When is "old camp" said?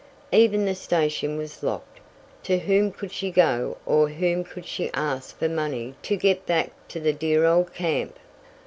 7.45-8.17